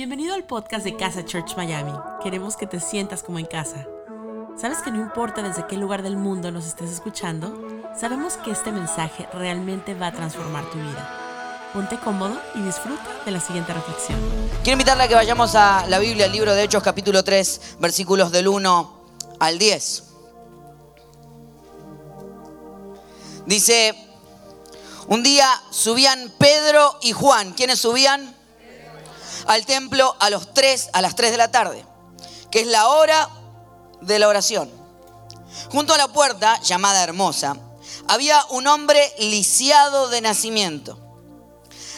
[0.00, 1.92] Bienvenido al podcast de Casa Church Miami.
[2.22, 3.86] Queremos que te sientas como en casa.
[4.56, 7.52] ¿Sabes que no importa desde qué lugar del mundo nos estés escuchando?
[8.00, 11.70] Sabemos que este mensaje realmente va a transformar tu vida.
[11.74, 14.18] Ponte cómodo y disfruta de la siguiente reflexión.
[14.62, 18.32] Quiero invitarle a que vayamos a la Biblia, el libro de Hechos capítulo 3, versículos
[18.32, 19.00] del 1
[19.38, 20.04] al 10.
[23.44, 23.94] Dice,
[25.08, 27.52] un día subían Pedro y Juan.
[27.52, 28.39] ¿Quiénes subían?
[29.46, 31.84] Al templo a, los 3, a las 3 de la tarde,
[32.50, 33.28] que es la hora
[34.00, 34.70] de la oración.
[35.70, 37.56] Junto a la puerta, llamada Hermosa,
[38.08, 40.98] había un hombre lisiado de nacimiento,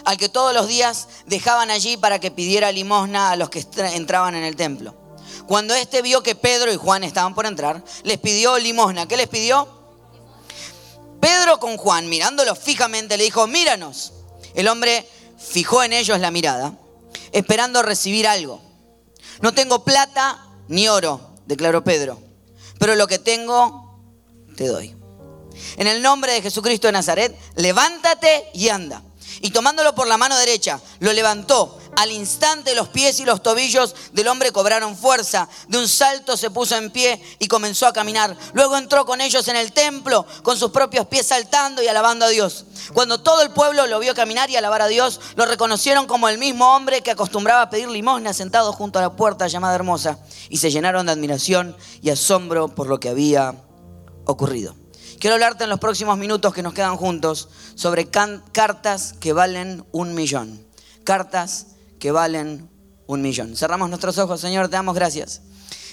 [0.05, 4.35] al que todos los días dejaban allí para que pidiera limosna a los que entraban
[4.35, 4.95] en el templo.
[5.47, 9.07] Cuando éste vio que Pedro y Juan estaban por entrar, les pidió limosna.
[9.07, 9.69] ¿Qué les pidió?
[11.21, 14.13] Pedro con Juan, mirándolo fijamente, le dijo, míranos.
[14.55, 16.75] El hombre fijó en ellos la mirada
[17.33, 18.63] esperando recibir algo.
[19.41, 22.21] No tengo plata ni oro, declaró Pedro,
[22.79, 24.01] pero lo que tengo
[24.57, 24.97] te doy.
[25.77, 29.03] En el nombre de Jesucristo de Nazaret, levántate y anda.
[29.41, 33.95] Y tomándolo por la mano derecha, lo levantó al instante los pies y los tobillos
[34.13, 35.49] del hombre cobraron fuerza.
[35.69, 38.37] De un salto se puso en pie y comenzó a caminar.
[38.55, 42.29] Luego entró con ellos en el templo, con sus propios pies saltando y alabando a
[42.29, 42.65] Dios.
[42.93, 46.39] Cuando todo el pueblo lo vio caminar y alabar a Dios, lo reconocieron como el
[46.39, 50.19] mismo hombre que acostumbraba a pedir limosna sentado junto a la puerta llamada Hermosa.
[50.49, 53.55] Y se llenaron de admiración y asombro por lo que había
[54.25, 54.75] ocurrido.
[55.21, 60.15] Quiero hablarte en los próximos minutos que nos quedan juntos sobre cartas que valen un
[60.15, 60.67] millón.
[61.05, 61.67] Cartas
[62.03, 62.69] que valen
[63.07, 63.55] un millón.
[63.55, 65.41] Cerramos nuestros ojos, Señor, te damos gracias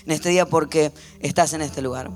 [0.08, 2.10] en este día porque estás en este lugar.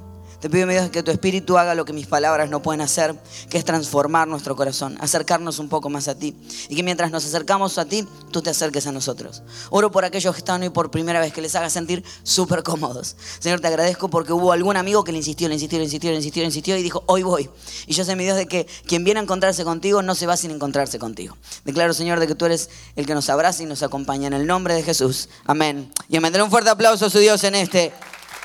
[0.43, 3.15] Te pido, mi Dios, que tu espíritu haga lo que mis palabras no pueden hacer,
[3.49, 6.35] que es transformar nuestro corazón, acercarnos un poco más a ti.
[6.67, 9.41] Y que mientras nos acercamos a ti, tú te acerques a nosotros.
[9.69, 13.15] Oro por aquellos que están hoy por primera vez, que les haga sentir súper cómodos.
[13.39, 16.17] Señor, te agradezco porque hubo algún amigo que le insistió, le insistió, le insistió, le
[16.17, 17.49] insistió, le insistió y dijo, hoy voy.
[17.87, 20.35] Y yo sé, mi Dios, de que quien viene a encontrarse contigo no se va
[20.35, 21.37] sin encontrarse contigo.
[21.63, 24.27] Declaro, Señor, de que tú eres el que nos abraza y nos acompaña.
[24.27, 25.29] En el nombre de Jesús.
[25.45, 25.89] Amén.
[26.09, 26.33] Y amén.
[26.41, 27.93] un fuerte aplauso a su Dios en este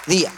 [0.06, 0.33] día.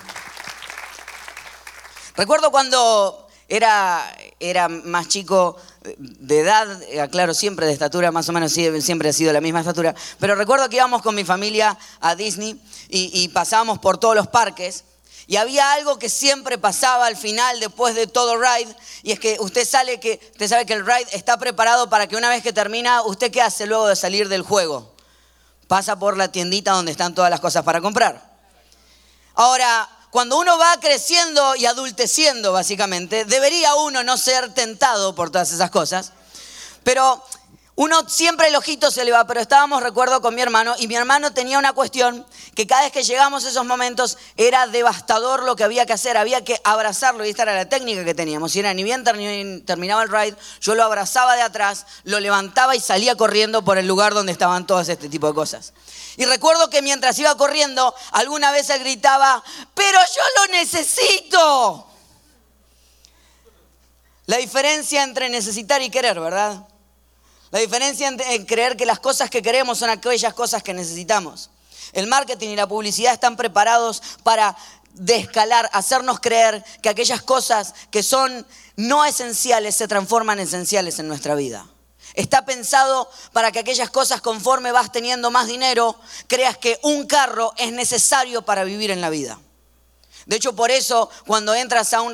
[2.16, 5.56] Recuerdo cuando era, era más chico
[5.97, 9.60] de edad, eh, claro, siempre de estatura, más o menos siempre ha sido la misma
[9.60, 14.28] estatura, pero recuerdo que íbamos con mi familia a Disney y, pasábamos por todos los
[14.28, 14.84] parques.
[15.26, 19.37] Y había algo que siempre pasaba al final, después de todo ride, y es que
[19.38, 22.53] usted sale que, usted sabe que el ride está preparado para que una vez que
[22.53, 24.92] termina, ¿usted qué hace luego de salir del juego?
[25.69, 28.28] Pasa por la tiendita donde están todas las cosas para comprar.
[29.34, 35.53] Ahora, cuando uno va creciendo y adulteciendo, básicamente, debería uno no ser tentado por todas
[35.53, 36.12] esas cosas.
[36.82, 37.22] Pero
[37.81, 40.97] uno siempre el ojito se le va, pero estábamos, recuerdo, con mi hermano, y mi
[40.97, 45.57] hermano tenía una cuestión que cada vez que llegamos a esos momentos era devastador lo
[45.57, 48.53] que había que hacer, había que abrazarlo, y esta era la técnica que teníamos.
[48.53, 49.03] Si era ni bien
[49.65, 53.87] terminaba el ride, yo lo abrazaba de atrás, lo levantaba y salía corriendo por el
[53.87, 55.73] lugar donde estaban todas este tipo de cosas.
[56.19, 59.43] Y recuerdo que mientras iba corriendo, alguna vez él gritaba,
[59.73, 61.87] pero yo lo necesito.
[64.27, 66.67] La diferencia entre necesitar y querer, ¿verdad?
[67.50, 71.50] La diferencia en creer que las cosas que queremos son aquellas cosas que necesitamos.
[71.93, 74.56] El marketing y la publicidad están preparados para
[74.94, 78.47] descalar, hacernos creer que aquellas cosas que son
[78.77, 81.66] no esenciales se transforman en esenciales en nuestra vida.
[82.15, 87.53] Está pensado para que aquellas cosas conforme vas teniendo más dinero, creas que un carro
[87.56, 89.39] es necesario para vivir en la vida.
[90.27, 92.13] De hecho, por eso cuando entras a un,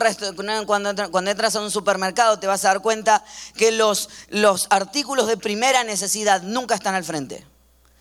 [0.66, 3.24] cuando, cuando entras a un supermercado te vas a dar cuenta
[3.56, 7.46] que los, los artículos de primera necesidad nunca están al frente,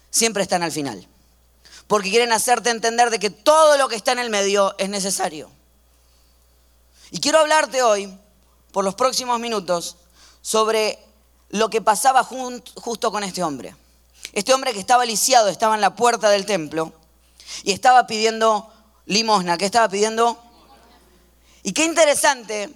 [0.10, 1.08] siempre están al final.
[1.88, 5.52] Porque quieren hacerte entender de que todo lo que está en el medio es necesario.
[7.12, 8.18] Y quiero hablarte hoy,
[8.72, 9.98] por los próximos minutos,
[10.42, 11.00] sobre
[11.50, 13.76] lo que pasaba justo con este hombre.
[14.34, 16.94] Este hombre que estaba lisiado, estaba en la puerta del templo
[17.64, 18.72] y estaba pidiendo
[19.06, 19.58] limosna.
[19.58, 20.42] ¿Qué estaba pidiendo?
[21.64, 22.70] Y qué interesante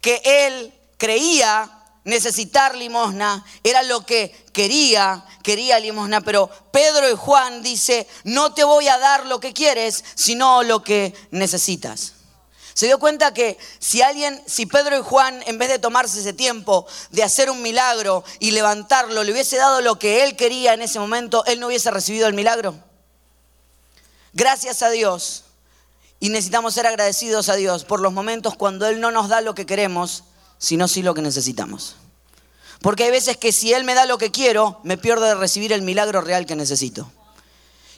[0.00, 7.62] que él creía necesitar limosna, era lo que quería, quería limosna, pero Pedro y Juan
[7.62, 12.14] dice, no te voy a dar lo que quieres, sino lo que necesitas.
[12.72, 16.32] Se dio cuenta que si alguien, si Pedro y Juan, en vez de tomarse ese
[16.32, 20.82] tiempo de hacer un milagro y levantarlo, le hubiese dado lo que él quería en
[20.82, 22.89] ese momento, él no hubiese recibido el milagro.
[24.32, 25.44] Gracias a Dios.
[26.20, 29.54] Y necesitamos ser agradecidos a Dios por los momentos cuando Él no nos da lo
[29.54, 30.24] que queremos,
[30.58, 31.96] sino sí lo que necesitamos.
[32.82, 35.72] Porque hay veces que si Él me da lo que quiero, me pierdo de recibir
[35.72, 37.10] el milagro real que necesito.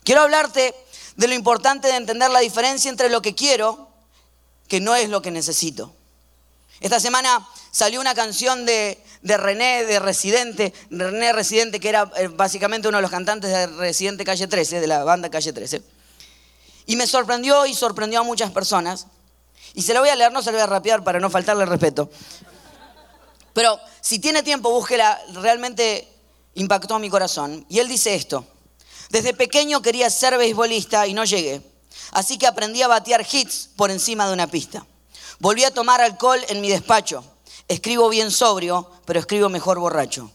[0.05, 0.75] Quiero hablarte
[1.17, 3.89] de lo importante de entender la diferencia entre lo que quiero,
[4.69, 5.93] que no es lo que necesito.
[6.81, 12.89] Esta semana salió una canción de, René de Residente, René Residente, que era eh, básicamente
[12.89, 15.83] uno de los cantantes de Residente Calle 13, de la banda Calle 13.
[16.87, 19.07] Y me sorprendió y sorprendió a muchas personas.
[19.75, 21.65] Y se la voy a leer, no se la voy a rapear para no faltarle
[21.65, 22.11] respeto.
[23.53, 26.09] Pero si tiene tiempo, búsquela, realmente
[26.55, 27.65] impactó mi corazón.
[27.69, 28.47] Y él dice esto.
[29.11, 31.63] Desde pequeño quería ser beisbolista y no llegué.
[32.13, 34.87] Así que aprendí a batear hits por encima de una pista.
[35.39, 37.25] Volví a tomar alcohol en mi despacho.
[37.69, 40.31] Escribo bien sobrio, pero escribo mejor borracho.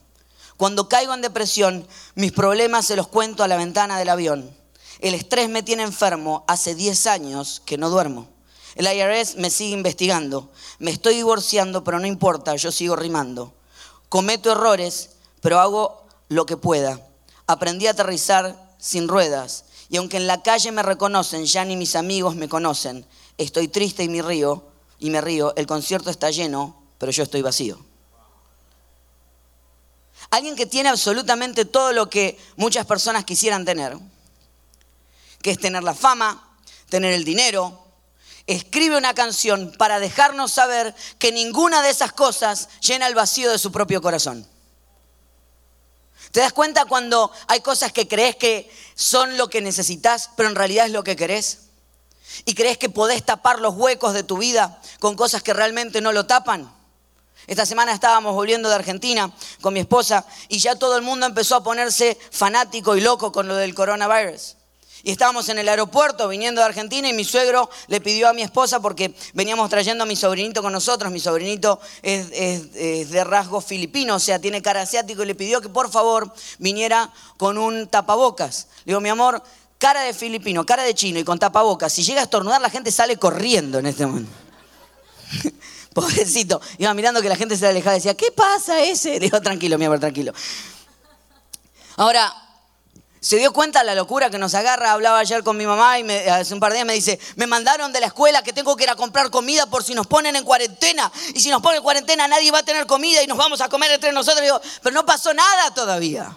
[0.57, 4.55] Cuando caigo en depresión, mis problemas se los cuento a la ventana del avión.
[4.99, 8.27] El estrés me tiene enfermo, hace 10 años que no duermo.
[8.75, 10.51] El IRS me sigue investigando.
[10.79, 13.53] Me estoy divorciando, pero no importa, yo sigo rimando.
[14.09, 15.11] Cometo errores,
[15.41, 17.01] pero hago lo que pueda.
[17.47, 19.65] Aprendí a aterrizar sin ruedas.
[19.89, 23.05] Y aunque en la calle me reconocen, ya ni mis amigos me conocen.
[23.37, 24.63] Estoy triste y me río,
[24.99, 25.53] y me río.
[25.55, 27.83] El concierto está lleno, pero yo estoy vacío.
[30.29, 33.97] Alguien que tiene absolutamente todo lo que muchas personas quisieran tener,
[35.41, 36.57] que es tener la fama,
[36.89, 37.85] tener el dinero,
[38.47, 43.59] escribe una canción para dejarnos saber que ninguna de esas cosas llena el vacío de
[43.59, 44.47] su propio corazón.
[46.31, 50.55] ¿Te das cuenta cuando hay cosas que crees que son lo que necesitas, pero en
[50.55, 51.59] realidad es lo que querés?
[52.45, 56.11] ¿Y crees que podés tapar los huecos de tu vida con cosas que realmente no
[56.11, 56.73] lo tapan?
[57.47, 59.31] Esta semana estábamos volviendo de Argentina
[59.61, 63.47] con mi esposa y ya todo el mundo empezó a ponerse fanático y loco con
[63.47, 64.57] lo del coronavirus.
[65.03, 68.41] Y estábamos en el aeropuerto viniendo de Argentina y mi suegro le pidió a mi
[68.41, 74.15] esposa, porque veníamos trayendo a mi sobrinito con nosotros, mi sobrinito es, de rasgo filipino,
[74.15, 78.67] o sea, tiene cara asiático, y le pidió que por favor viniera con un tapabocas.
[78.85, 79.41] Le digo, mi amor,
[79.77, 82.91] cara de filipino, cara de chino y con tapabocas, si llega a estornudar la gente
[82.91, 84.31] sale corriendo en este momento.
[85.93, 89.13] Pobrecito, iba mirando que la gente se le alejaba y decía, ¿qué pasa ese?
[89.13, 90.31] Le digo, tranquilo, mi amor, tranquilo.
[91.95, 92.31] Ahora,
[93.19, 94.91] se dio cuenta la locura que nos agarra.
[94.91, 97.91] Hablaba ayer con mi mamá y hace un par de días me dice, me mandaron
[97.91, 100.43] de la escuela que tengo que ir a comprar comida por si nos ponen en
[100.43, 101.11] cuarentena.
[101.33, 103.69] Y si nos ponen en cuarentena nadie va a tener comida y nos vamos a
[103.69, 104.61] comer entre nosotros.
[104.81, 106.35] pero no pasó nada todavía.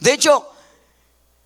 [0.00, 0.48] De hecho,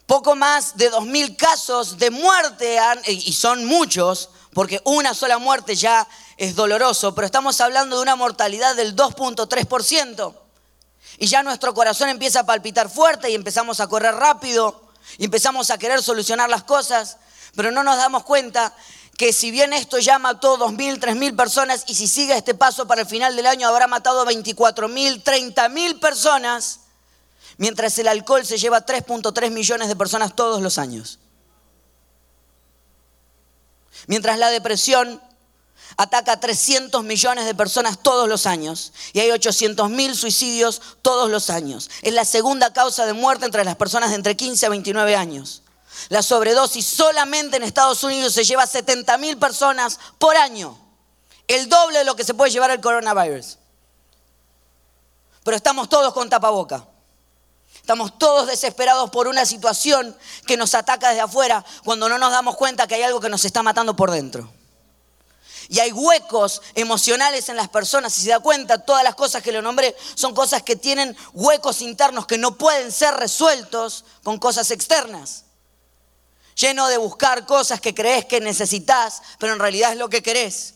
[0.07, 6.09] poco más de 2.000 casos de muerte, y son muchos, porque una sola muerte ya
[6.39, 10.46] es doloroso, pero estamos hablando de una mortalidad del 2.3%.
[11.19, 14.83] Y ya nuestro corazón empieza a palpitar fuerte y empezamos a correr rápido
[15.19, 17.19] y empezamos a querer solucionar las cosas,
[17.55, 18.75] pero no nos damos cuenta
[19.17, 23.03] que si bien esto ya mató 2.000, 3.000 personas y si sigue este paso para
[23.03, 26.81] el final del año habrá matado 24.000, 30.000 personas,
[27.57, 31.19] mientras el alcohol se lleva 3.3 millones de personas todos los años.
[34.07, 35.21] Mientras la depresión
[35.97, 41.31] ataca a 300 millones de personas todos los años y hay 800 mil suicidios todos
[41.31, 41.91] los años.
[42.03, 45.63] Es la segunda causa de muerte entre las personas de entre 15 a 29 años.
[46.09, 50.79] La sobredosis solamente en Estados Unidos se lleva a 70 mil personas por año,
[51.49, 53.59] el doble de lo que se puede llevar el coronavirus.
[55.43, 56.87] Pero estamos todos con tapaboca.
[57.75, 62.57] Estamos todos desesperados por una situación que nos ataca desde afuera cuando no nos damos
[62.57, 64.51] cuenta que hay algo que nos está matando por dentro.
[65.69, 68.13] Y hay huecos emocionales en las personas.
[68.13, 71.83] Si se da cuenta, todas las cosas que le nombré son cosas que tienen huecos
[71.83, 75.45] internos que no pueden ser resueltos con cosas externas.
[76.55, 80.76] Lleno de buscar cosas que crees que necesitas, pero en realidad es lo que querés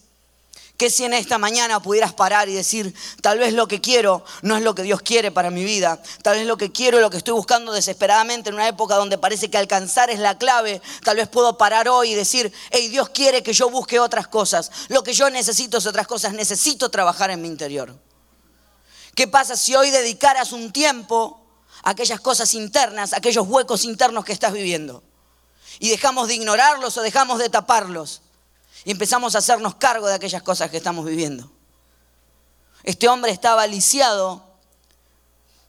[0.81, 4.57] que si en esta mañana pudieras parar y decir, tal vez lo que quiero no
[4.57, 7.11] es lo que Dios quiere para mi vida, tal vez lo que quiero es lo
[7.11, 11.19] que estoy buscando desesperadamente en una época donde parece que alcanzar es la clave, tal
[11.19, 15.03] vez puedo parar hoy y decir, hey, Dios quiere que yo busque otras cosas, lo
[15.03, 17.95] que yo necesito es otras cosas, necesito trabajar en mi interior.
[19.15, 21.45] ¿Qué pasa si hoy dedicaras un tiempo
[21.83, 25.03] a aquellas cosas internas, a aquellos huecos internos que estás viviendo?
[25.79, 28.23] Y dejamos de ignorarlos o dejamos de taparlos
[28.85, 31.51] y empezamos a hacernos cargo de aquellas cosas que estamos viviendo.
[32.83, 34.43] Este hombre estaba lisiado,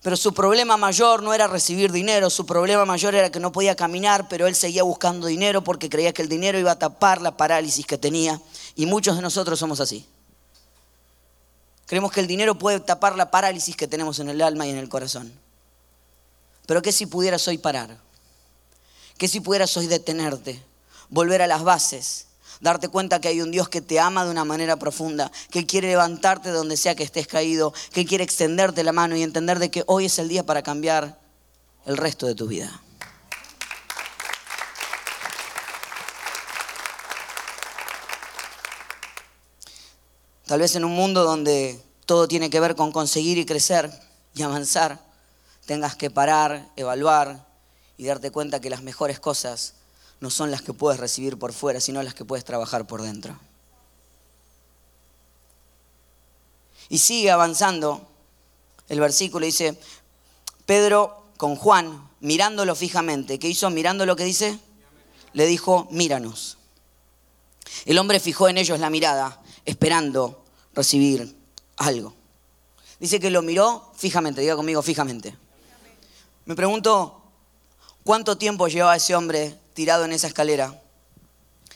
[0.02, 3.76] pero su problema mayor no era recibir dinero, su problema mayor era que no podía
[3.76, 7.36] caminar, pero él seguía buscando dinero porque creía que el dinero iba a tapar la
[7.36, 8.42] parálisis que tenía.
[8.76, 10.08] Y muchos de nosotros somos así.
[11.86, 14.78] Creemos que el dinero puede tapar la parálisis que tenemos en el alma y en
[14.78, 15.32] el corazón.
[16.66, 17.98] Pero ¿qué si pudieras hoy parar?
[19.18, 20.64] ¿Qué si pudieras hoy detenerte?
[21.10, 22.28] Volver a las bases
[22.62, 25.90] darte cuenta que hay un Dios que te ama de una manera profunda, que quiere
[25.90, 29.72] levantarte de donde sea que estés caído, que quiere extenderte la mano y entender de
[29.72, 31.20] que hoy es el día para cambiar
[31.86, 32.82] el resto de tu vida.
[40.46, 43.90] Tal vez en un mundo donde todo tiene que ver con conseguir y crecer
[44.36, 45.00] y avanzar,
[45.66, 47.48] tengas que parar, evaluar
[47.98, 49.76] y darte cuenta que las mejores cosas
[50.22, 53.38] no son las que puedes recibir por fuera, sino las que puedes trabajar por dentro.
[56.90, 58.08] Y sigue avanzando
[58.88, 59.78] el versículo, dice,
[60.66, 63.70] Pedro con Juan, mirándolo fijamente, ¿qué hizo?
[63.72, 64.60] Mirando lo que dice,
[65.34, 66.58] le dijo, míranos.
[67.86, 70.44] El hombre fijó en ellos la mirada, esperando
[70.76, 71.36] recibir
[71.78, 72.14] algo.
[73.00, 75.36] Dice que lo miró fijamente, diga conmigo fijamente.
[76.46, 77.21] Me pregunto,
[78.04, 80.82] ¿cuánto tiempo llevaba ese hombre tirado en esa escalera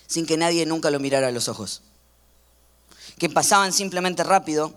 [0.07, 1.81] sin que nadie nunca lo mirara a los ojos?
[3.17, 4.73] Que pasaban simplemente rápido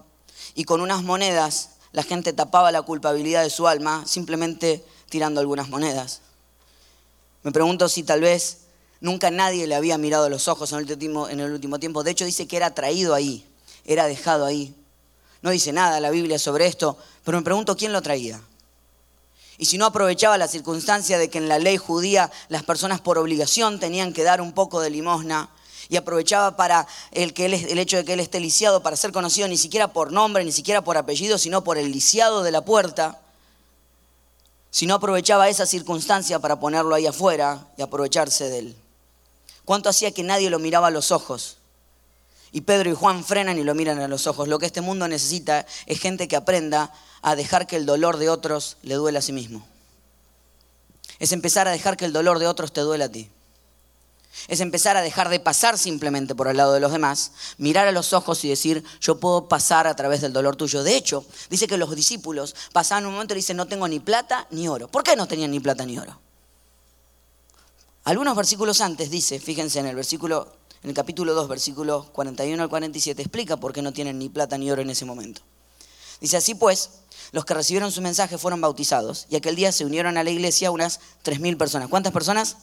[0.55, 5.69] y con unas monedas la gente tapaba la culpabilidad de su alma simplemente tirando algunas
[5.69, 6.21] monedas.
[7.43, 8.59] Me pregunto si tal vez
[9.01, 12.03] nunca nadie le había mirado a los ojos en el último, en el último tiempo.
[12.03, 13.47] De hecho dice que era traído ahí,
[13.85, 14.75] era dejado ahí.
[15.41, 18.41] No dice nada la Biblia sobre esto, pero me pregunto quién lo traía.
[19.59, 23.19] Y si no aprovechaba la circunstancia de que en la ley judía las personas por
[23.19, 25.51] obligación tenían que dar un poco de limosna,
[25.89, 29.49] y aprovechaba para el, que el hecho de que él esté lisiado para ser conocido
[29.49, 33.21] ni siquiera por nombre, ni siquiera por apellido, sino por el lisiado de la puerta,
[34.71, 38.77] si no aprovechaba esa circunstancia para ponerlo ahí afuera y aprovecharse de él.
[39.65, 41.57] ¿Cuánto hacía que nadie lo miraba a los ojos?
[42.53, 44.49] Y Pedro y Juan frenan y lo miran a los ojos.
[44.49, 48.29] Lo que este mundo necesita es gente que aprenda a dejar que el dolor de
[48.31, 49.67] otros le duele a sí mismo.
[51.19, 53.31] Es empezar a dejar que el dolor de otros te duele a ti.
[54.47, 57.93] Es empezar a dejar de pasar simplemente por el lado de los demás, mirar a
[57.93, 60.85] los ojos y decir, yo puedo pasar a través del dolor tuyo.
[60.85, 64.47] De hecho, dice que los discípulos pasaban un momento y dicen, no tengo ni plata
[64.51, 64.87] ni oro.
[64.89, 66.21] ¿Por qué no tenían ni plata ni oro?
[68.05, 72.69] Algunos versículos antes dice, fíjense en el versículo, en el capítulo 2, versículos 41 al
[72.69, 75.43] 47, explica por qué no tienen ni plata ni oro en ese momento.
[76.21, 76.91] Dice así pues,
[77.33, 80.71] los que recibieron su mensaje fueron bautizados y aquel día se unieron a la iglesia
[80.71, 81.89] unas 3.000 personas.
[81.89, 82.57] ¿Cuántas personas?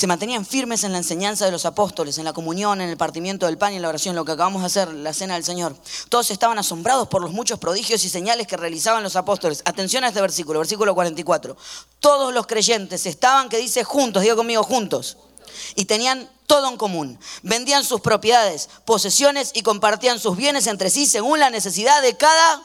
[0.00, 3.44] se mantenían firmes en la enseñanza de los apóstoles, en la comunión, en el partimiento
[3.44, 5.76] del pan y en la oración, lo que acabamos de hacer, la cena del Señor.
[6.08, 9.60] Todos estaban asombrados por los muchos prodigios y señales que realizaban los apóstoles.
[9.66, 11.54] Atención a este versículo, versículo 44.
[11.98, 15.18] Todos los creyentes estaban, que dice, juntos, digo conmigo, juntos.
[15.74, 17.18] Y tenían todo en común.
[17.42, 22.62] Vendían sus propiedades, posesiones y compartían sus bienes entre sí según la necesidad de cada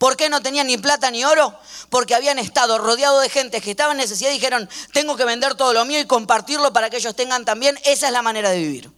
[0.00, 1.54] ¿Por qué no tenían ni plata ni oro?
[1.90, 5.56] Porque habían estado rodeados de gente que estaba en necesidad y dijeron, tengo que vender
[5.56, 7.78] todo lo mío y compartirlo para que ellos tengan también.
[7.84, 8.90] Esa es la manera de vivir.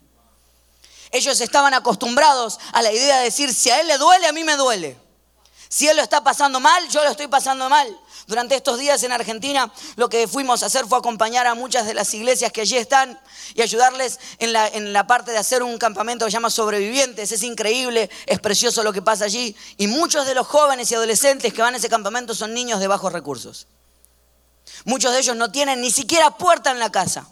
[1.10, 4.44] Ellos estaban acostumbrados a la idea de decir, si a él le duele, a mí
[4.44, 4.96] me duele.
[5.68, 7.98] Si él lo está pasando mal, yo lo estoy pasando mal.
[8.26, 11.94] Durante estos días en Argentina lo que fuimos a hacer fue acompañar a muchas de
[11.94, 13.18] las iglesias que allí están
[13.54, 14.52] y ayudarles en
[14.92, 17.32] la, parte de hacer un campamento que se llama Sobrevivientes.
[17.32, 19.56] Es increíble, es precioso lo que pasa allí.
[19.76, 22.86] Y muchos de los jóvenes y adolescentes que van a ese campamento son niños de
[22.86, 23.66] bajos recursos.
[24.84, 27.28] Muchos de ellos no tienen ni siquiera puerta en la casa.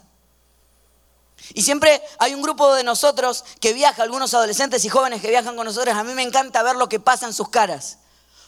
[1.53, 5.55] Y siempre hay un grupo de nosotros que viaja, algunos adolescentes y jóvenes que viajan
[5.55, 5.95] con nosotros.
[5.95, 7.97] A mí me encanta ver lo que pasa en sus caras.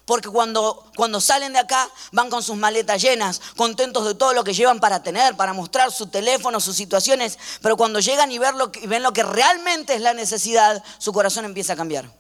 [0.06, 4.44] Porque cuando, cuando salen de acá van con sus maletas llenas, contentos de todo lo
[4.44, 7.40] que llevan para tener, para mostrar su teléfono, sus situaciones.
[7.62, 11.14] Pero cuando llegan y, ver lo que, ven lo que realmente es la necesidad, su
[11.14, 12.12] corazón empieza a cambiar.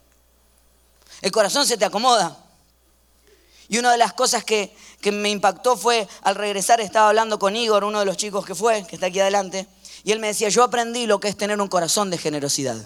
[1.22, 2.38] El corazón se te acomoda.
[3.68, 7.56] Y una de las cosas que, que me impactó fue, al regresar estaba hablando con
[7.56, 9.68] Igor, uno de los chicos que fue, que está aquí adelante,
[10.04, 12.78] y él me decía, yo aprendí lo que es tener un corazón de generosidad.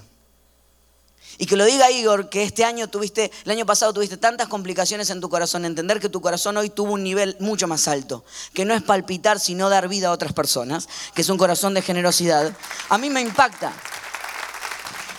[1.38, 5.10] Y que lo diga Igor, que este año tuviste, el año pasado tuviste tantas complicaciones
[5.12, 8.65] en tu corazón, entender que tu corazón hoy tuvo un nivel mucho más alto, que
[8.65, 12.51] no es palpitar, sino dar vida a otras personas, que es un corazón de generosidad,
[12.89, 13.72] a mí me impacta.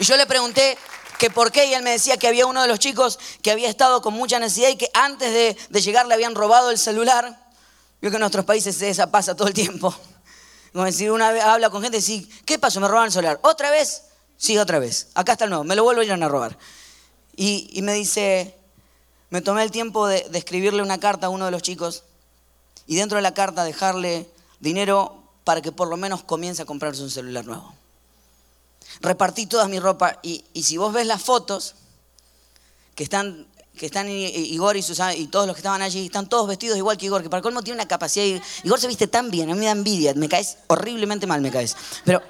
[0.01, 0.77] Y yo le pregunté
[1.19, 3.69] que por qué, y él me decía que había uno de los chicos que había
[3.69, 7.47] estado con mucha necesidad y que antes de, de llegar le habían robado el celular.
[8.01, 9.93] Vio que en nuestros países esa pasa todo el tiempo.
[10.73, 12.81] Como decir, una vez habla con gente y dice, ¿qué pasó?
[12.81, 13.41] Me robaron el celular.
[13.43, 14.05] ¿Otra vez?
[14.39, 15.09] Sí, otra vez.
[15.15, 15.65] Acá está el nuevo.
[15.65, 16.57] Me lo vuelvo a ir a robar.
[17.37, 18.55] Y, me dice,
[19.31, 22.05] me tomé el tiempo de, escribirle una carta a uno de los chicos
[22.87, 24.29] y dentro de la carta dejarle
[24.61, 27.75] dinero para que por lo menos comience a comprarse un celular nuevo.
[29.01, 31.75] Repartí toda mi ropa y, si vos ves las fotos
[32.95, 36.49] que están, que están Igor y, Susana, y todos los que estaban allí, están todos
[36.49, 38.41] vestidos igual que Igor, que para colmo tiene una capacidad.
[38.65, 41.53] Igor se viste tan bien, a mí me da envidia, me caes horriblemente mal, me
[41.53, 41.77] caes.
[42.05, 42.21] Pero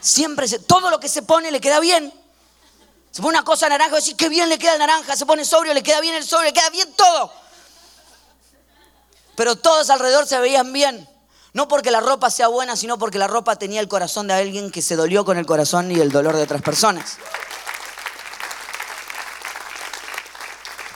[0.00, 2.12] Siempre, se, todo lo que se pone le queda bien.
[3.10, 5.82] Se pone una cosa naranja, decís, qué bien le queda naranja, se pone sobrio, le
[5.82, 7.32] queda bien el sobrio, le queda bien todo.
[9.36, 11.08] Pero todos alrededor se veían bien.
[11.52, 14.70] No porque la ropa sea buena, sino porque la ropa tenía el corazón de alguien
[14.70, 17.18] que se dolió con el corazón y el dolor de otras personas.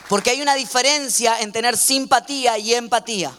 [0.09, 3.31] Porque hay una diferencia en tener simpatía y empatía.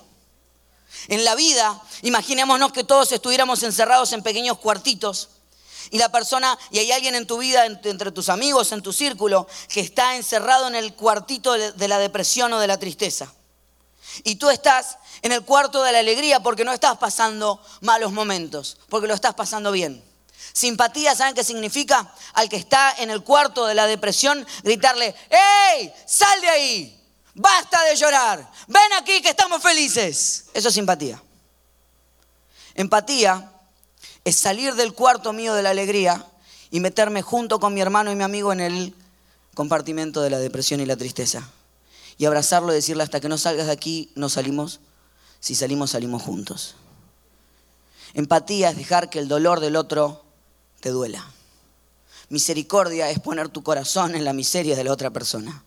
[1.11, 5.29] En la vida, imaginémonos que todos estuviéramos encerrados en pequeños cuartitos
[5.91, 9.49] y la persona, y hay alguien en tu vida, entre tus amigos, en tu círculo,
[9.69, 13.35] que está encerrado en el cuartito de la depresión o de la tristeza.
[14.23, 18.79] Y tú estás en el cuarto de la alegría porque no estás pasando malos momentos,
[18.89, 20.05] porque lo estás pasando bien.
[20.53, 22.15] Simpatía, ¿saben qué significa?
[22.35, 25.93] Al que está en el cuarto de la depresión, gritarle, ¡Ey!
[26.07, 27.00] ¡Sal de ahí!
[27.35, 28.51] ¡Basta de llorar!
[28.67, 30.47] ¡Ven aquí que estamos felices!
[30.53, 31.23] Eso es simpatía.
[32.75, 33.53] Empatía
[34.25, 36.27] es salir del cuarto mío de la alegría
[36.71, 38.95] y meterme junto con mi hermano y mi amigo en el
[39.55, 41.49] compartimento de la depresión y la tristeza.
[42.19, 44.81] Y abrazarlo y decirle, hasta que no salgas de aquí, no salimos.
[45.41, 46.75] Si salimos, salimos juntos.
[48.13, 50.25] Empatía es dejar que el dolor del otro
[50.81, 51.27] te duela.
[52.29, 55.65] Misericordia es poner tu corazón en la miseria de la otra persona.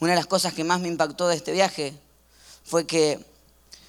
[0.00, 1.94] Una de las cosas que más me impactó de este viaje
[2.64, 3.24] fue que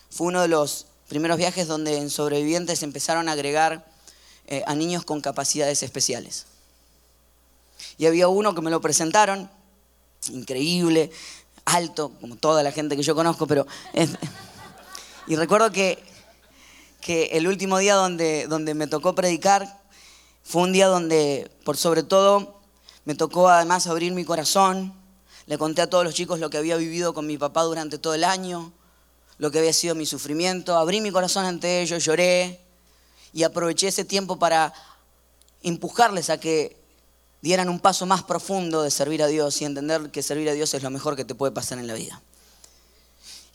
[0.10, 3.86] fue uno de los primeros viajes donde en sobrevivientes empezaron a agregar
[4.48, 6.46] eh, a niños con capacidades especiales.
[7.98, 9.50] Y había uno que me lo presentaron,
[10.30, 11.12] increíble,
[11.66, 13.68] alto, como toda la gente que yo conozco, pero...
[15.28, 16.02] y recuerdo que
[17.08, 19.80] que el último día donde, donde me tocó predicar
[20.44, 22.60] fue un día donde, por sobre todo,
[23.06, 24.94] me tocó además abrir mi corazón.
[25.48, 28.14] Le conté a todos los chicos lo que había vivido con mi papá durante todo
[28.14, 28.72] el año,
[29.38, 30.78] lo que había sido mi sufrimiento.
[30.78, 32.60] Abrí mi corazón ante ellos, lloré
[33.34, 34.74] y aproveché ese tiempo para
[35.64, 36.78] empujarles a que
[37.42, 40.74] dieran un paso más profundo de servir a Dios y entender que servir a Dios
[40.74, 42.22] es lo mejor que te puede pasar en la vida.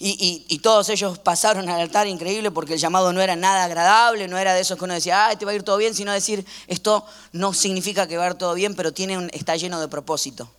[0.04, 4.36] Y, todos ellos pasaron al altar increíble porque el llamado no era nada agradable, no
[4.36, 6.44] era de esos que uno decía, ay, te va a ir todo bien, sino decir,
[6.66, 10.50] esto no significa que va a ir todo bien, pero tiene está lleno de propósito.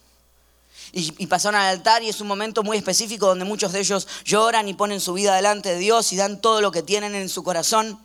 [0.95, 4.67] Y, pasaron al altar y es un momento muy específico donde muchos de ellos lloran
[4.67, 7.43] y ponen su vida delante de Dios y dan todo lo que tienen en su
[7.43, 7.99] corazón.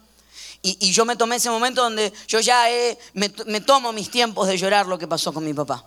[0.63, 2.65] Y, yo me tomé ese momento donde yo ya
[3.13, 5.85] me, me tomo mis tiempos de llorar lo que pasó con mi papá.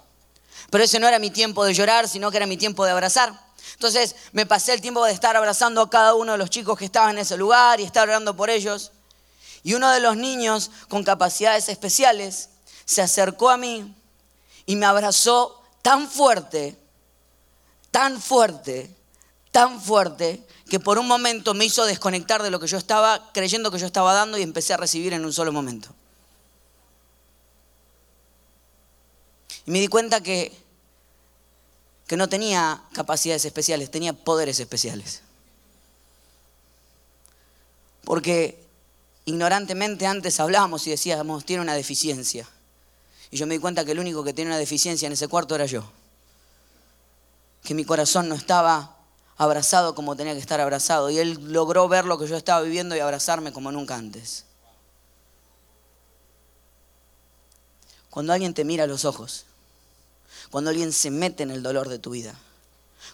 [0.70, 3.34] Pero ese no era mi tiempo de llorar, sino que era mi tiempo de abrazar.
[3.74, 6.86] Entonces me pasé el tiempo de estar abrazando a cada uno de los chicos que
[6.86, 8.92] estaban en ese lugar y estar orando por ellos.
[9.64, 12.50] Y uno de los niños con capacidades especiales
[12.86, 13.96] se acercó a mí
[14.66, 16.78] y me abrazó tan fuerte,
[17.92, 18.90] tan fuerte,
[19.52, 23.72] tan fuerte, que por un momento me hizo desconectar de lo que yo estaba creyendo
[23.72, 25.94] que yo estaba dando y empecé a recibir en un solo momento.
[29.66, 30.62] Y me di cuenta que
[32.12, 35.22] que no tenía capacidades especiales, tenía poderes especiales.
[38.04, 38.62] Porque
[39.24, 42.46] ignorantemente antes hablábamos y decíamos, tiene una deficiencia.
[43.30, 45.56] Y yo me di cuenta que el único que tenía una deficiencia en ese cuarto
[45.56, 45.90] era yo.
[47.64, 48.98] Que mi corazón no estaba
[49.38, 51.10] abrazado como tenía que estar abrazado.
[51.10, 54.46] Y él logró ver lo que yo estaba viviendo y abrazarme como nunca antes.
[58.10, 59.46] Cuando alguien te mira a los ojos
[60.52, 62.36] cuando alguien se mete en el dolor de tu vida.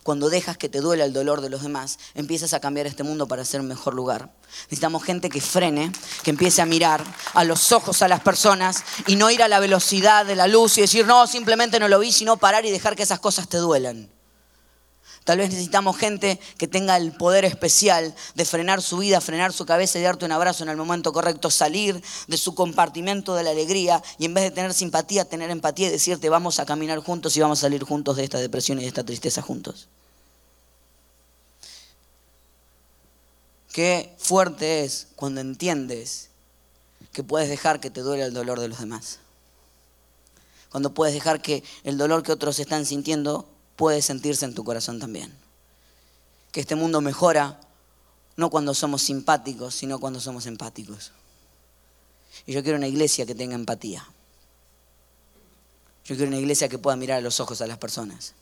[0.03, 3.27] Cuando dejas que te duela el dolor de los demás, empiezas a cambiar este mundo
[3.27, 4.29] para ser un mejor lugar.
[4.63, 5.91] Necesitamos gente que frene,
[6.23, 9.59] que empiece a mirar a los ojos a las personas y no ir a la
[9.59, 12.95] velocidad de la luz y decir, no, simplemente no lo vi, sino parar y dejar
[12.95, 14.09] que esas cosas te duelan.
[15.27, 19.65] Tal vez necesitamos gente que tenga el poder especial de frenar su vida, frenar su
[19.65, 23.49] cabeza y darte un abrazo en el momento correcto, salir de su compartimento de la
[23.49, 27.35] alegría y en vez de tener simpatía, tener empatía y decirte vamos a caminar juntos
[27.35, 29.89] y vamos a salir juntos de esta depresión y de esta tristeza juntos.
[33.73, 36.29] Qué fuerte es cuando entiendes
[37.11, 39.19] que puedes dejar que te duele el dolor de los demás.
[40.69, 44.99] Cuando puedes dejar que el dolor que otros están sintiendo puede sentirse en tu corazón
[44.99, 45.33] también.
[46.51, 47.61] Que este mundo mejora
[48.35, 51.11] no cuando somos simpáticos, sino cuando somos empáticos.
[52.45, 54.05] Y yo quiero una iglesia que tenga empatía.
[56.05, 58.33] Yo quiero una iglesia que pueda mirar a los ojos a las personas.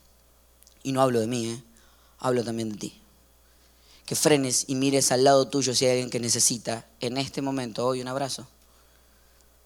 [0.82, 1.62] Y no hablo de mí, ¿eh?
[2.18, 3.00] hablo también de ti.
[4.04, 7.86] Que frenes y mires al lado tuyo si hay alguien que necesita en este momento
[7.86, 8.46] hoy un abrazo.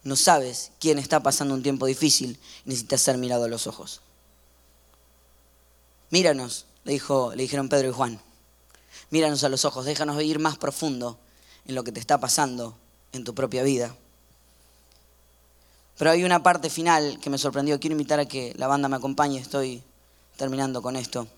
[0.03, 4.01] No sabes quién está pasando un tiempo difícil y necesita ser mirado a los ojos.
[6.11, 8.21] Míranos, le, dijo, le dijeron Pedro y Juan.
[9.11, 11.19] Míranos a los ojos, déjanos ir más profundo
[11.67, 12.77] en lo que te está pasando
[13.13, 13.95] en tu propia vida.
[15.99, 17.79] Pero hay una parte final que me sorprendió.
[17.79, 19.39] Quiero invitar a que la banda me acompañe.
[19.39, 19.83] Estoy
[20.37, 21.29] terminando con esto.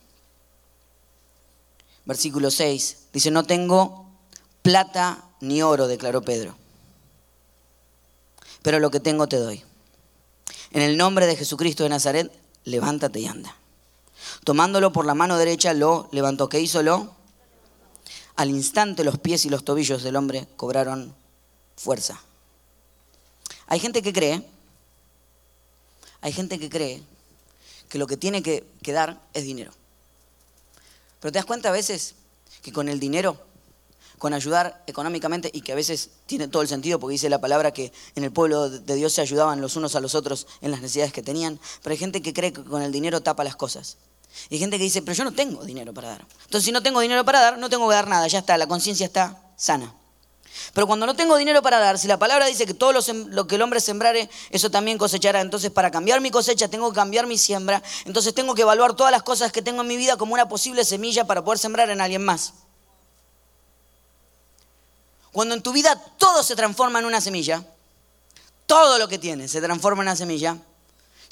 [2.04, 2.98] Versículo 6.
[3.12, 4.06] Dice, no tengo
[4.62, 6.54] plata ni oro, declaró Pedro.
[8.62, 9.64] Pero lo que tengo te doy.
[10.70, 12.32] En el nombre de Jesucristo de Nazaret,
[12.64, 13.56] levántate y anda.
[14.44, 16.48] Tomándolo por la mano derecha, lo levantó.
[16.48, 17.14] ¿Qué hizo lo?
[18.34, 21.14] Al instante los pies y los tobillos del hombre cobraron
[21.76, 22.20] fuerza.
[23.66, 24.46] Hay gente que cree,
[26.20, 27.02] hay gente que cree
[27.88, 29.72] que lo que tiene que, que dar es dinero.
[31.20, 32.14] Pero te das cuenta a veces
[32.62, 33.38] que con el dinero
[34.22, 37.72] con ayudar económicamente y que a veces tiene todo el sentido porque dice la palabra
[37.72, 40.80] que en el pueblo de Dios se ayudaban los unos a los otros en las
[40.80, 43.96] necesidades que tenían, pero hay gente que cree que con el dinero tapa las cosas.
[44.48, 46.26] Y hay gente que dice, pero yo no tengo dinero para dar.
[46.44, 48.66] Entonces si no tengo dinero para dar, no tengo que dar nada, ya está, la
[48.66, 49.94] conciencia está sana.
[50.74, 53.54] Pero cuando no tengo dinero para dar, si la palabra dice que todo lo, que
[53.54, 55.40] el hombre sembrare, eso también cosechará.
[55.40, 57.82] Entonces, para cambiar mi cosecha, tengo que cambiar mi siembra.
[58.04, 60.84] Entonces, tengo que evaluar todas las cosas que tengo en mi vida como una posible
[60.84, 62.54] semilla para poder sembrar en alguien más.
[65.32, 67.64] Cuando en tu vida todo se transforma en una semilla,
[68.66, 70.58] todo lo que tienes se transforma en una semilla,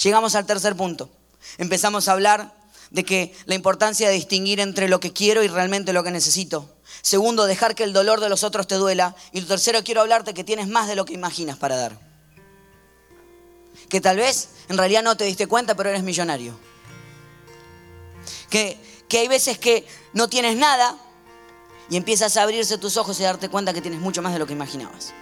[0.02, 1.10] llegamos al tercer punto.
[1.58, 2.54] Empezamos a hablar
[2.90, 6.68] de que la importancia de distinguir entre lo que quiero y realmente lo que necesito.
[7.02, 9.14] Segundo, dejar que el dolor de los otros te duela.
[9.32, 11.98] Y tercero, quiero hablarte que tienes más de lo que imaginas para dar.
[13.88, 16.58] Que tal vez en realidad no te diste cuenta, pero eres millonario.
[18.50, 18.76] Que,
[19.08, 20.96] que hay veces que no tienes nada,
[21.90, 24.46] y empiezas a abrirse tus ojos y darte cuenta que tienes mucho más de lo
[24.46, 25.12] que imaginabas.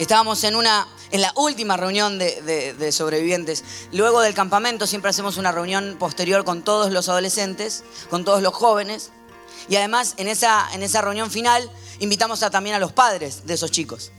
[0.00, 3.62] Estábamos en, una, en la última reunión de, sobrevivientes.
[3.92, 8.54] Luego del campamento siempre hacemos una reunión posterior con todos los adolescentes, con todos los
[8.54, 9.10] jóvenes.
[9.68, 13.52] Y además en esa, en esa reunión final invitamos a, también a los padres de
[13.52, 14.10] esos chicos.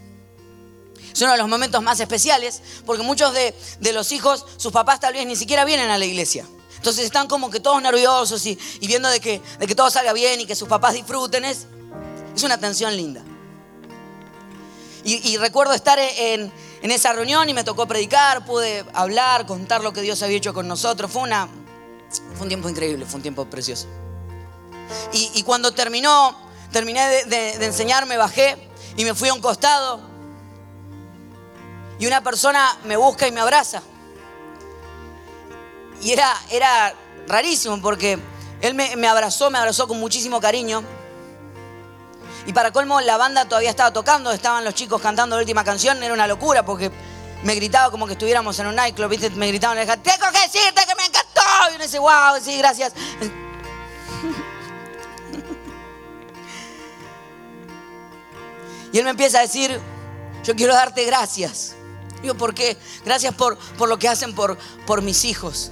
[1.12, 5.00] Es uno de los momentos más especiales porque muchos de, de los hijos, sus papás
[5.00, 6.46] tal vez ni siquiera vienen a la iglesia.
[6.76, 10.42] Entonces están como que todos nerviosos y, viendo de que, de que, todo salga bien
[10.42, 11.44] y que sus papás disfruten.
[11.44, 11.66] Es,
[12.36, 13.24] es una tensión linda.
[15.04, 16.52] Y, recuerdo estar en,
[16.84, 20.68] esa reunión y me tocó predicar, pude hablar, contar lo que Dios había hecho con
[20.68, 21.10] nosotros.
[21.10, 21.48] Fue, una,
[22.36, 23.88] fue un tiempo increíble, fue un tiempo precioso.
[25.12, 26.36] Y, cuando terminó,
[26.72, 30.02] terminé de, enseñar, me bajé y me fui a un costado.
[31.98, 33.82] Y una persona me busca y me abraza.
[36.02, 36.94] Y era, era
[37.28, 38.20] rarísimo porque
[38.62, 40.84] él me, abrazó, me abrazó con muchísimo cariño.
[42.46, 46.02] Y para colmo, la banda todavía estaba tocando, estaban los chicos cantando la última canción,
[46.02, 46.92] era una locura porque
[47.44, 49.30] me gritaba como que estuviéramos en un nightclub, ¿viste?
[49.32, 51.42] Me gritaban, le tengo que decirte que me encantó.
[51.72, 52.94] Y uno dice, wow, sí, gracias.
[58.94, 59.80] Y él me empieza a decir,
[60.44, 61.76] yo quiero darte gracias.
[62.22, 62.78] Digo, ¿por qué?
[63.06, 65.72] Gracias por, por lo que hacen por, por mis hijos.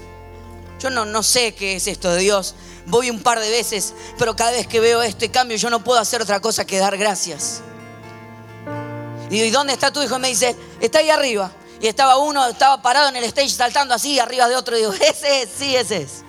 [0.79, 2.55] Yo no, no sé qué es esto de Dios.
[2.85, 5.99] Voy un par de veces, pero cada vez que veo este cambio yo no puedo
[5.99, 7.61] hacer otra cosa que dar gracias.
[9.29, 10.15] Y digo, ¿y dónde está tu hijo?
[10.15, 11.51] Y me dice, está ahí arriba.
[11.81, 14.75] Y estaba uno, estaba parado en el stage saltando así, arriba de otro.
[14.75, 16.23] Y digo, ese es, sí, ese es.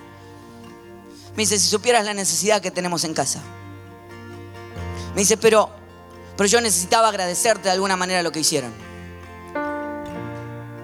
[1.35, 3.41] Me dice, si supieras la necesidad que tenemos en casa.
[5.15, 5.69] Me dice, pero,
[6.37, 8.90] pero yo necesitaba agradecerte de alguna manera lo que hicieron.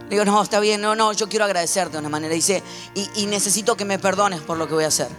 [0.10, 2.34] Le digo, no, está bien, no, no, yo quiero agradecerte de una manera.
[2.34, 2.64] Dice,
[2.96, 5.10] y, y necesito que me perdones por lo que voy a hacer.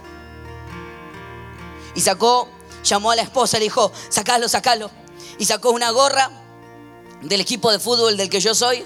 [1.93, 2.49] Y sacó,
[2.83, 4.89] llamó a la esposa, le dijo, sacalo, sacalo.
[5.37, 6.31] Y sacó una gorra
[7.21, 8.83] del equipo de fútbol del que yo soy.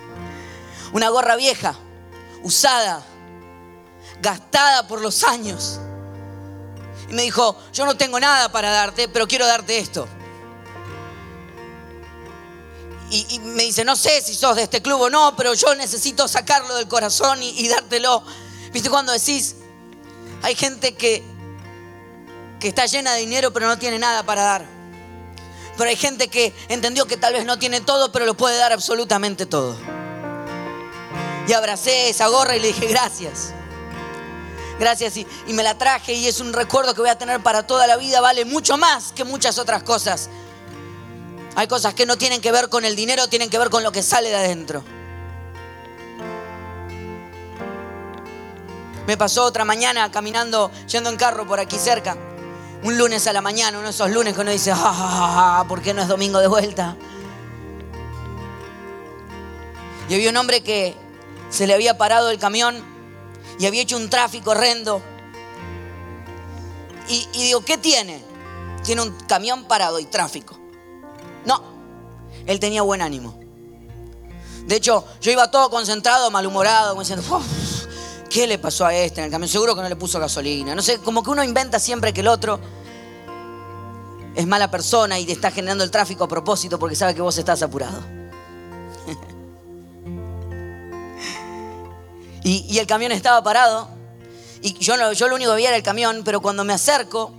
[0.92, 1.74] una gorra vieja,
[2.42, 3.02] usada,
[4.20, 5.80] gastada por los años.
[7.08, 10.06] Y me dijo, yo no tengo nada para darte, pero quiero darte esto
[13.10, 16.26] y, me dice, no sé si sos de este club o no, pero yo necesito
[16.26, 18.22] sacarlo del corazón y, dártelo.
[18.72, 19.56] ¿Viste cuando decís,
[20.42, 21.22] hay gente que,
[22.58, 24.66] que está llena de dinero pero no tiene nada para dar?
[25.76, 28.72] Pero hay gente que entendió que tal vez no tiene todo, pero lo puede dar
[28.72, 29.76] absolutamente todo.
[31.46, 33.52] Y abracé esa gorra y le dije, gracias.
[34.80, 37.66] Gracias y, y me la traje y es un recuerdo que voy a tener para
[37.66, 38.20] toda la vida.
[38.20, 40.28] Vale mucho más que muchas otras cosas.
[41.56, 43.90] Hay cosas que no tienen que ver con el dinero, tienen que ver con lo
[43.90, 44.84] que sale de adentro.
[49.06, 52.14] Me pasó otra mañana caminando, yendo en carro por aquí cerca.
[52.82, 55.94] Un lunes a la mañana, uno de esos lunes que uno dice, ah, ¿por qué
[55.94, 56.94] no es domingo de vuelta?
[60.10, 60.94] Y había un hombre que
[61.48, 62.84] se le había parado el camión
[63.58, 65.00] y había hecho un tráfico horrendo.
[67.08, 68.22] Y, y digo, ¿qué tiene?
[68.84, 70.65] Tiene un camión parado y tráfico.
[72.46, 73.38] Él tenía buen ánimo.
[74.66, 77.24] De hecho, yo iba todo concentrado, malhumorado, como diciendo,
[78.28, 79.48] ¿qué le pasó a este en el camión?
[79.48, 80.74] Seguro que no le puso gasolina.
[80.74, 82.58] No sé, como que uno inventa siempre que el otro
[84.34, 87.38] es mala persona y te está generando el tráfico a propósito porque sabe que vos
[87.38, 88.02] estás apurado.
[92.42, 93.88] y, y el camión estaba parado
[94.62, 97.32] Y yo, yo lo único que veía era el camión, pero cuando me acerco,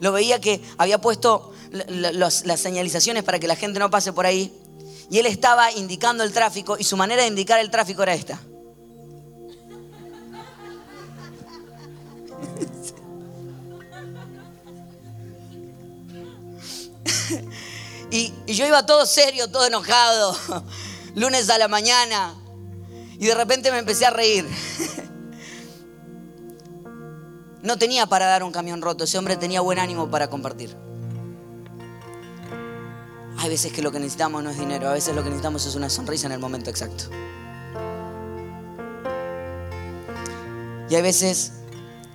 [0.00, 4.52] lo veía que había puesto las señalizaciones para que la gente no pase por ahí.
[5.10, 8.40] Y él estaba indicando el tráfico y su manera de indicar el tráfico era esta.
[18.10, 20.36] y, y yo iba todo serio, todo enojado,
[21.14, 22.34] lunes a la mañana,
[23.18, 24.48] y de repente me empecé a reír.
[27.62, 30.76] No tenía para dar un camión roto, ese hombre tenía buen ánimo para compartir.
[33.42, 35.74] Hay veces que lo que necesitamos no es dinero, a veces lo que necesitamos es
[35.74, 37.06] una sonrisa en el momento exacto.
[40.88, 41.50] Y hay veces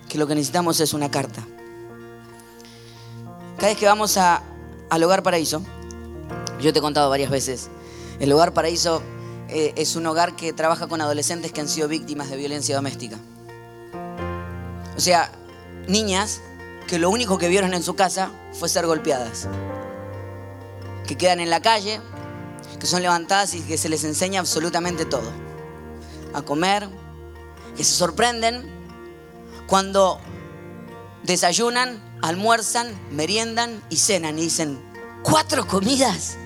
[0.08, 1.46] que lo que necesitamos es una carta.
[3.56, 4.42] Cada vez que vamos a,
[4.88, 5.60] al hogar paraíso,
[6.62, 7.68] yo te he contado varias veces,
[8.20, 9.02] el hogar paraíso
[9.50, 13.18] eh, es un hogar que trabaja con adolescentes que han sido víctimas de violencia doméstica.
[14.96, 15.30] O sea,
[15.88, 16.40] niñas
[16.86, 19.46] que lo único que vieron en su casa fue ser golpeadas.
[21.08, 22.00] Que quedan en la calle,
[22.78, 25.32] que son levantadas y que se les enseña absolutamente todo.
[26.34, 26.88] A comer,
[27.76, 28.70] que se sorprenden
[29.66, 30.20] cuando
[31.24, 34.80] desayunan, almuerzan, meriendan y cenan y dicen,
[35.22, 36.36] ¿cuatro comidas?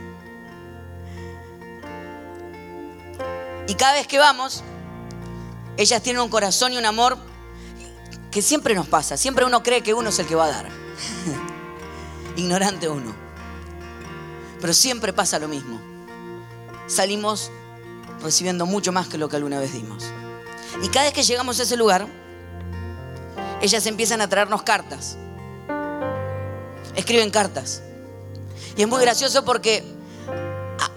[3.66, 4.62] Y cada vez que vamos,
[5.76, 7.16] ellas tienen un corazón y un amor
[8.30, 9.16] que siempre nos pasa.
[9.16, 10.68] Siempre uno cree que uno es el que va a dar.
[12.36, 13.31] Ignorante uno.
[14.62, 15.80] Pero siempre pasa lo mismo.
[16.86, 17.50] Salimos
[18.22, 20.04] recibiendo mucho más que lo que alguna vez dimos.
[20.84, 22.06] Y cada vez que llegamos a ese lugar,
[23.60, 25.16] ellas empiezan a traernos cartas.
[26.94, 27.82] Escriben cartas.
[28.76, 29.82] Y es muy gracioso porque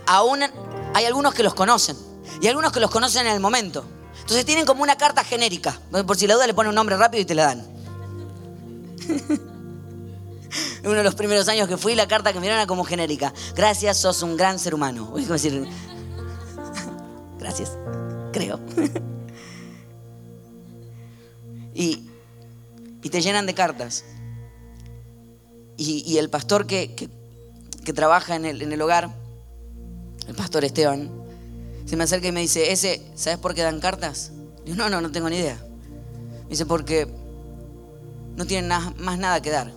[0.05, 0.43] aún
[0.93, 1.97] hay algunos que los conocen.
[2.41, 3.83] Y algunos que los conocen en el momento.
[4.21, 5.81] Entonces tienen como una carta genérica.
[6.05, 7.67] Por si la duda le ponen un nombre rápido y te la dan.
[10.85, 13.33] Uno de los primeros años que fui, la carta que me dieron era como genérica.
[13.55, 15.05] Gracias, sos un gran ser humano.
[15.11, 15.67] Voy a decir,
[17.39, 17.77] gracias,
[18.31, 18.59] creo.
[21.73, 22.07] y,
[23.01, 24.05] y, te llenan de cartas.
[25.77, 29.13] Y, el pastor que, que, trabaja en el, en el hogar,
[30.27, 31.11] el pastor Esteban,
[31.85, 34.31] se me acerca y me dice, ese, ¿sabes por qué dan cartas?
[34.65, 35.57] Yo, no, no, no tengo ni idea.
[36.43, 37.07] Me dice, porque
[38.37, 39.71] no tienen más nada que dar.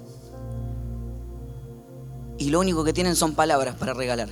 [2.38, 4.28] Y lo único que tienen son palabras para regalar.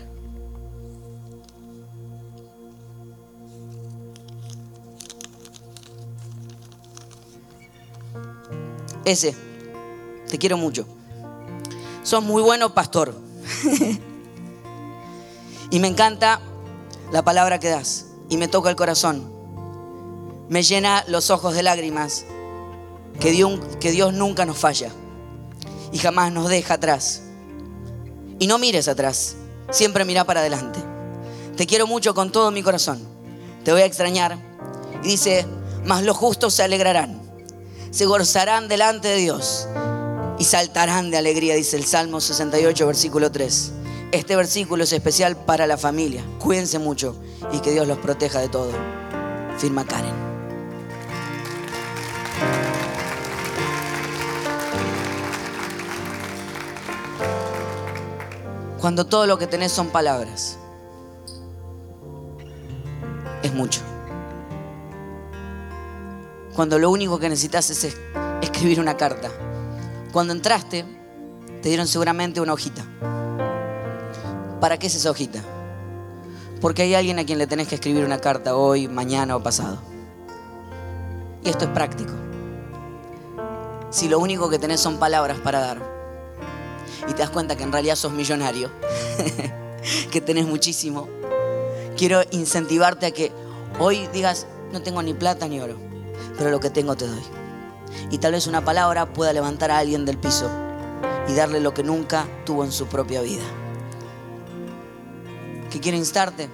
[9.05, 9.35] Ese,
[10.29, 10.87] te quiero mucho.
[12.03, 13.14] Sos muy bueno pastor.
[15.71, 16.40] y me encanta
[17.12, 19.33] la palabra que das y me toca el corazón.
[20.49, 22.25] Me llena los ojos de lágrimas.
[23.21, 24.90] Que Dios, que Dios nunca nos falla
[25.90, 27.23] y jamás nos deja atrás.
[28.38, 29.37] Y no mires atrás,
[29.70, 30.79] siempre mira para adelante.
[31.57, 33.01] Te quiero mucho con todo mi corazón.
[33.64, 34.38] Te voy a extrañar.
[35.03, 35.46] Y dice,
[35.85, 37.20] mas los justos se alegrarán,
[37.90, 39.68] se gozarán delante de Dios
[40.38, 43.72] y saltarán de alegría, dice el Salmo 68, versículo 3.
[44.12, 46.25] Este versículo es especial para la familia.
[46.38, 47.16] Cuídense mucho
[47.53, 48.70] y que Dios los proteja de todo.
[49.59, 50.25] Firma Karen.
[58.87, 60.59] Cuando todo lo que tenés son palabras,
[63.42, 63.81] es mucho.
[66.55, 67.96] Cuando lo único que necesitas es
[68.40, 69.29] escribir una carta.
[70.12, 70.85] Cuando entraste,
[71.62, 72.85] te dieron seguramente una hojita.
[74.61, 75.40] ¿Para qué es esa hojita?
[76.61, 79.79] Porque hay alguien a quien le tenés que escribir una carta hoy, mañana o pasado.
[81.42, 82.12] Y esto es práctico.
[83.90, 85.95] Si lo único que tenés son palabras para dar
[87.09, 88.70] y te das cuenta que en realidad sos millonario,
[90.11, 91.09] que tenés muchísimo,
[91.96, 93.32] quiero incentivarte a que
[93.78, 95.76] hoy digas, no tengo ni plata ni oro,
[96.37, 97.22] pero lo que tengo te doy.
[98.11, 100.50] Y tal vez una palabra pueda levantar a alguien del piso
[101.28, 103.44] y darle lo que nunca tuvo en su propia vida
[105.70, 106.48] que quiere instarte.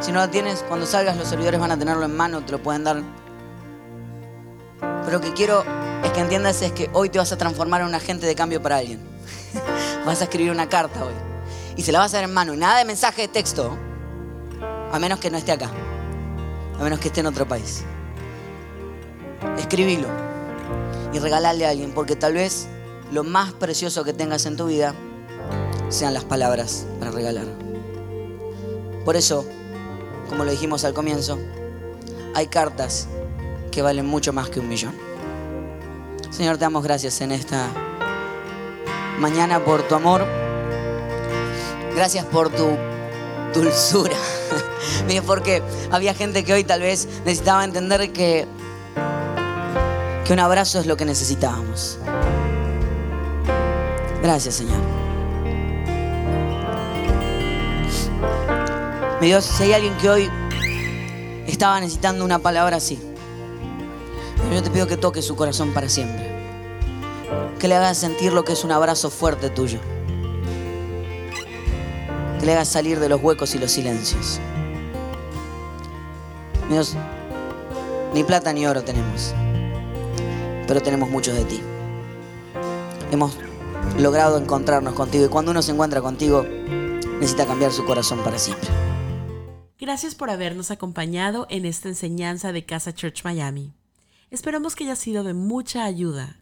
[0.00, 2.62] Si no la tienes, cuando salgas los servidores van a tenerlo en mano, te lo
[2.62, 3.02] pueden dar.
[4.80, 5.64] Pero lo que quiero
[6.04, 8.62] es que entiendas es que hoy te vas a transformar en un agente de cambio
[8.62, 9.11] para alguien.
[10.06, 11.14] vas a escribir una carta hoy.
[11.76, 12.54] Y se la vas a dar en mano.
[12.54, 13.76] Y nada de mensaje de texto.
[14.90, 15.70] A menos que no esté acá.
[16.78, 17.82] A menos que esté en otro país.
[19.58, 20.08] Escribilo.
[21.12, 21.92] Y regalarle a alguien.
[21.92, 22.66] Porque tal vez
[23.10, 24.94] lo más precioso que tengas en tu vida
[25.88, 27.46] sean las palabras para regalar.
[29.04, 29.44] Por eso,
[30.28, 31.38] como lo dijimos al comienzo,
[32.34, 33.08] hay cartas
[33.70, 34.94] que valen mucho más que un millón.
[36.30, 37.68] Señor, te damos gracias en esta
[39.18, 40.24] mañana por tu amor.
[41.94, 42.76] Gracias por tu
[43.54, 44.16] dulzura.
[45.26, 48.46] Porque había gente que hoy tal vez necesitaba entender que,
[50.24, 51.98] que un abrazo es lo que necesitábamos.
[54.22, 54.78] Gracias, Señor.
[59.20, 60.30] Mi Dios, si hay alguien que hoy
[61.46, 62.98] estaba necesitando una palabra así,
[64.52, 66.31] yo te pido que toque su corazón para siempre.
[67.58, 69.78] Que le hagas sentir lo que es un abrazo fuerte tuyo.
[72.40, 74.40] Que le hagas salir de los huecos y los silencios.
[76.68, 76.96] Dios,
[78.14, 79.34] ni plata ni oro tenemos,
[80.66, 81.60] pero tenemos muchos de ti.
[83.10, 83.36] Hemos
[83.98, 86.44] logrado encontrarnos contigo y cuando uno se encuentra contigo,
[87.20, 88.68] necesita cambiar su corazón para siempre.
[89.78, 93.74] Gracias por habernos acompañado en esta enseñanza de Casa Church Miami.
[94.30, 96.41] Esperamos que haya sido de mucha ayuda.